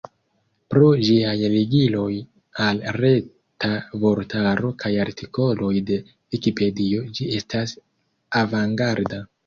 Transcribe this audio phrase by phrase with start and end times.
[0.73, 2.15] Pro ĝiaj ligiloj
[2.69, 3.71] al Reta
[4.07, 7.81] Vortaro kaj artikoloj de Vikipedio ĝi estas
[8.45, 9.27] avangarda.